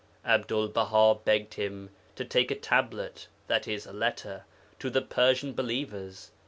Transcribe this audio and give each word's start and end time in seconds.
Abdul 0.25 0.69
Baha 0.69 1.13
begged 1.23 1.53
him 1.53 1.91
to 2.15 2.25
take 2.25 2.49
a 2.49 2.55
tablet 2.55 3.27
(i.e. 3.47 3.79
letter) 3.85 4.45
to 4.79 4.89
the 4.89 5.01
Persian 5.03 5.53
believers. 5.53 6.31